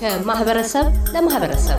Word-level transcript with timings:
ከማህበረሰብ 0.00 0.86
ለማህበረሰብ 1.12 1.78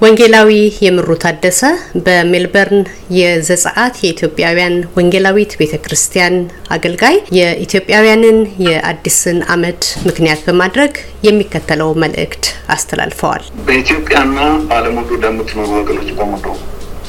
ወንጌላዊ 0.00 0.50
የምሩ 0.84 1.08
ታደሰ 1.22 1.60
በሜልበርን 2.04 2.78
የዘጸአት 3.16 3.96
የኢትዮጵያውያን 4.00 4.76
ወንጌላዊት 4.96 5.52
ቤተ 5.60 5.74
ክርስቲያን 5.84 6.36
አገልጋይ 6.76 7.16
የኢትዮጵያውያንን 7.38 8.38
የአዲስን 8.66 9.38
ዓመት 9.54 9.82
ምክንያት 10.06 10.40
በማድረግ 10.46 10.92
የሚከተለው 11.28 11.90
መልእክት 12.04 12.46
አስተላልፈዋል። 12.76 13.44
በኢትዮጵያና 13.66 14.38
በዓለም 14.64 14.96
ሁሉ 15.02 15.20
ለምትኖሩ 15.24 15.70
ወገኖች 15.80 16.10
በሙሉ 16.18 16.46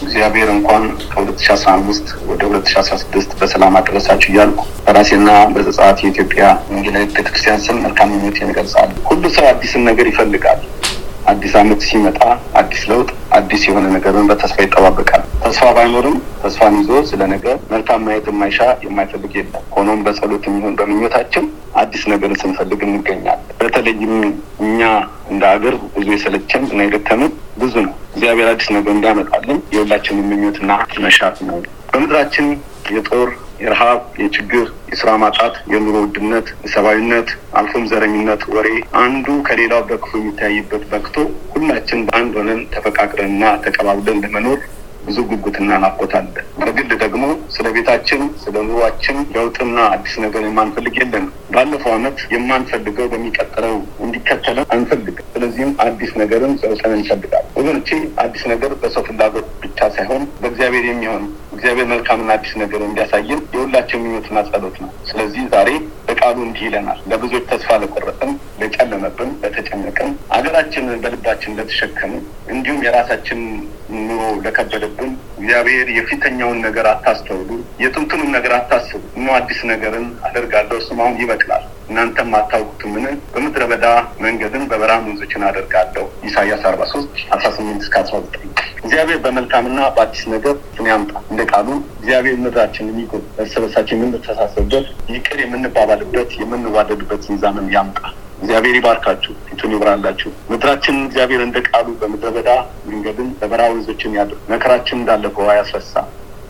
እግዚአብሔር 0.03 0.51
እንኳን 0.51 0.83
ከ2015 1.11 2.13
ወደ 2.29 2.41
2016 2.51 3.35
በሰላም 3.39 3.75
አደረሳችሁ 3.79 4.29
እያልኩ 4.31 4.61
በራሴና 4.85 5.29
በዘጸአት 5.53 5.99
የኢትዮጵያ 6.03 6.43
ወንጌላዊት 6.71 7.11
ቤተክርስቲያን 7.13 7.63
ስም 7.65 7.81
መልካም 7.85 8.11
ምኞቴን 8.15 8.53
እገልጻለሁ። 8.53 8.97
ሁሉ 9.11 9.23
ሰው 9.35 9.47
አዲስን 9.51 9.85
ነገር 9.89 10.07
ይፈልጋል። 10.11 10.61
አዲስ 11.27 11.53
ዓመት 11.59 11.81
ሲመጣ 11.87 12.19
አዲስ 12.59 12.81
ለውጥ፣ 12.89 13.09
አዲስ 13.37 13.61
የሆነ 13.67 13.85
ነገርን 13.93 14.27
በተስፋ 14.29 14.57
ይጠባበቃል። 14.63 15.23
ተስፋ 15.43 15.65
ባይኖርም 15.77 16.15
ተስፋን 16.41 16.75
ይዞ 16.79 16.91
ስለ 17.09 17.21
ነገር 17.33 17.55
መልካም 17.71 18.01
ማየት 18.05 18.25
የማይሻ 18.31 18.57
የማይፈልግ 18.85 19.33
የለም። 19.37 19.63
ሆኖም 19.75 19.99
በጸሎት 20.05 20.45
የሚሆን 20.49 20.77
በምኞታችን 20.79 21.45
አዲስ 21.81 22.03
ነገርን 22.11 22.39
ስንፈልግ 22.41 22.81
እንገኛለን። 22.87 23.45
በተለይም 23.61 24.13
እኛ 24.65 24.81
እንደ 25.31 25.43
ሀገር 25.53 25.75
ብዙ 25.95 26.07
የሰለቸን 26.15 26.65
እና 26.71 26.81
የደከምን 26.87 27.31
ብዙ 27.57 27.73
ነው። 27.85 27.93
እግዚአብሔር 28.13 28.49
አዲስ 28.53 28.67
ነገር 28.77 28.93
እንዲያመጣልን 28.95 29.59
የሁላችንም 29.75 30.27
ምኞትና 30.31 30.71
መሻት 31.05 31.37
ነው። 31.47 31.57
በምድራችን 31.91 32.47
የጦር 32.91 33.29
የረሃብ፣ 33.61 34.01
የችግር፣ 34.21 34.65
የስራ 34.91 35.09
ማጣት፣ 35.21 35.55
የኑሮ 35.71 35.95
ውድነት፣ 36.03 36.47
የሰብአዊነት 36.65 37.29
አልፎም 37.59 37.87
ዘረኝነት 37.91 38.43
ወሬ 38.53 38.67
አንዱ 39.01 39.27
ከሌላው 39.47 39.81
በክፉ 39.89 40.11
የሚታይበት 40.19 40.83
በቅቶ 40.91 41.15
ሁላችን 41.55 42.05
በአንድ 42.07 42.35
ሆነን 42.39 42.61
ተፈቃቅረንና 42.75 43.43
ተቀባብለን 43.65 44.21
ለመኖር 44.25 44.59
ብዙ 45.05 45.17
ጉጉትና 45.29 45.77
ናፍቆት 45.83 46.11
አለ። 46.17 46.33
በግል 46.59 46.89
ደግሞ 47.03 47.23
ስለ 47.55 47.67
ቤታችን፣ 47.75 48.21
ስለ 48.41 48.55
ኑሯችን 48.67 49.17
ለውጥና 49.35 49.77
አዲስ 49.93 50.15
ነገር 50.25 50.43
የማንፈልግ 50.45 50.95
የለንም። 50.99 51.25
ባለፈው 51.53 51.93
ዓመት 51.95 52.19
የማንፈልገው 52.33 53.07
በሚቀጥለው 53.13 53.73
እንዲከተለን 54.05 54.67
አንፈልግም። 54.75 55.25
ስለዚህም 55.33 55.71
አዲስ 55.85 56.11
ነገርን 56.21 56.53
ዘውጠን 56.61 56.93
እንፈልጋለን። 56.97 57.49
ወገኖቼ 57.59 57.89
አዲስ 58.23 58.43
ነገር 58.51 58.73
በሰው 58.81 59.05
ፍላጎት 59.09 59.47
ብቻ 59.63 59.89
ሳይሆን 59.95 60.23
በእግዚአብሔር 60.41 60.85
የሚሆን 60.87 61.25
እግዚአብሔር 61.61 61.87
መልካምና 61.89 62.29
አዲስ 62.35 62.51
ነገር 62.59 62.81
እንዲያሳየን 62.83 63.41
የሁላችን 63.55 63.99
ምኞትና 64.03 64.37
ጸሎት 64.47 64.77
ነው። 64.83 64.89
ስለዚህ 65.09 65.41
ዛሬ 65.51 65.69
በቃሉ 66.07 66.37
እንዲህ 66.45 66.63
ይለናል። 66.67 66.99
ለብዙዎች 67.11 67.43
ተስፋ 67.51 67.77
ለቆረጥን፣ 67.81 68.31
ለጨለመብን፣ 68.61 69.29
ለተጨነቅን፣ 69.43 70.09
አገራችንን 70.37 71.01
በልባችን 71.03 71.55
ለተሸከምን፣ 71.59 72.23
እንዲሁም 72.53 72.81
የራሳችን 72.85 73.41
ኑሮ 73.99 74.21
ለከበደብን 74.45 75.11
እግዚአብሔር 75.37 75.87
የፊተኛውን 75.97 76.59
ነገር 76.65 76.87
አታስተውሉ፣ 76.93 77.49
የጥንቱንም 77.83 78.33
ነገር 78.37 78.55
አታስቡ፣ 78.57 79.03
እኖ 79.17 79.29
አዲስ 79.37 79.61
ነገርን 79.71 80.07
አደርጋለሁ፣ 80.27 80.79
እሱም 80.83 81.01
አሁን 81.03 81.21
ይበቅላል 81.21 81.63
እናንተም 81.91 82.35
አታውቁትምን? 82.37 83.05
በምድረ 83.31 83.63
በዳ 83.69 83.85
መንገድን 84.21 84.63
በበረሃ 84.69 84.97
ወንዞችን 85.03 85.45
አደርጋለሁ። 85.47 86.05
ኢሳያስ 86.27 86.63
አርባ 86.69 86.83
ሶስት 86.91 87.15
አስራ 87.35 87.47
ስምንት 87.57 87.81
እስከ 87.85 87.95
አስራ 88.01 88.15
ዘጠኝ 88.25 88.50
እግዚአብሔር 88.83 89.19
በመልካምና 89.23 89.79
በአዲስ 89.95 90.23
ነገር 90.33 90.55
ያምጣ። 90.87 91.11
እንደ 91.31 91.41
ቃሉ 91.51 91.67
እግዚአብሔር 91.99 92.35
ምድራችን 92.43 92.89
የሚጎ 92.91 93.11
እርስ 93.41 93.53
በርሳችን 93.57 93.99
የምንተሳሰብበት 93.99 94.87
ይቅር 95.13 95.39
የምንባባልበት 95.43 96.31
የምንዋደድበትን 96.41 97.37
ዘመን 97.43 97.67
ያምጣ። 97.75 97.99
እግዚአብሔር 98.41 98.75
ይባርካችሁ፣ 98.77 99.33
ፊቱን 99.47 99.73
ይብራላችሁ። 99.75 100.29
ምድራችንን 100.51 101.03
እግዚአብሔር 101.07 101.41
እንደ 101.43 101.57
ቃሉ 101.67 101.87
በምድረ 101.99 102.29
በዳ 102.35 102.49
መንገድን 102.87 103.29
በበረሃ 103.39 103.67
ወንዞችን 103.73 104.17
ያድር። 104.17 104.39
መከራችን 104.51 104.99
እንዳለፈው 104.99 105.49
አያስረሳ። 105.53 105.95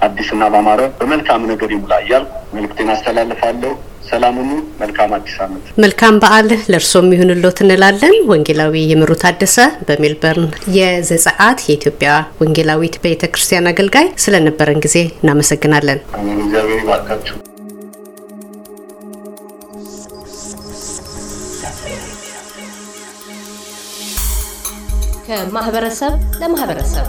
አዲስና 0.01 0.43
ባማረ 0.53 0.81
በመልካም 0.99 1.43
ነገር 1.49 1.71
ይሙላ 1.73 1.93
እያልኩ 2.03 2.31
መልእክቴን 2.53 2.91
አስተላልፋለሁ። 2.93 3.73
ሰላም 4.11 4.35
ሁኑ። 4.39 4.51
መልካም 4.81 5.11
አዲስ 5.17 5.35
ዓመት። 5.43 5.65
መልካም 5.83 6.15
በዓል 6.21 6.47
ለእርሶም 6.71 7.07
ይሁንልዎት 7.15 7.59
እንላለን። 7.63 8.15
ወንጌላዊ 8.31 8.73
የምሩ 8.91 9.11
ታደሰ 9.23 9.57
በሜልበርን 9.87 10.47
የዘጸአት 10.77 11.61
የኢትዮጵያ 11.67 12.11
ወንጌላዊት 12.41 12.97
ቤተ 13.05 13.31
ክርስቲያን 13.33 13.71
አገልጋይ 13.71 14.09
ስለነበረን 14.25 14.83
ጊዜ 14.87 14.97
እናመሰግናለን። 15.15 16.01
እግዚአብሔር 16.37 16.77
ይባርካችሁ። 16.79 17.37
ከማህበረሰብ 25.25 26.13
ለማህበረሰብ 26.41 27.05